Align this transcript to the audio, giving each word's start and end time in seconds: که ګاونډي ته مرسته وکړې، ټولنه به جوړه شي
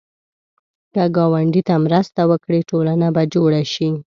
که 0.93 1.03
ګاونډي 1.17 1.61
ته 1.67 1.75
مرسته 1.85 2.21
وکړې، 2.31 2.59
ټولنه 2.69 3.07
به 3.15 3.23
جوړه 3.33 3.61
شي 3.73 3.89